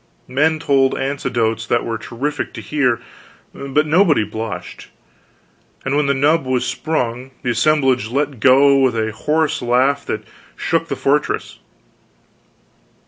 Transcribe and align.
Men 0.27 0.57
told 0.57 0.97
anecdotes 0.97 1.67
that 1.67 1.85
were 1.85 1.99
terrific 1.99 2.53
to 2.55 2.61
hear, 2.61 2.99
but 3.53 3.85
nobody 3.85 4.23
blushed; 4.23 4.87
and 5.85 5.95
when 5.95 6.07
the 6.07 6.15
nub 6.15 6.43
was 6.43 6.65
sprung, 6.65 7.29
the 7.43 7.51
assemblage 7.51 8.07
let 8.09 8.39
go 8.39 8.79
with 8.79 8.95
a 8.97 9.11
horse 9.11 9.61
laugh 9.61 10.03
that 10.07 10.23
shook 10.55 10.87
the 10.87 10.95
fortress. 10.95 11.59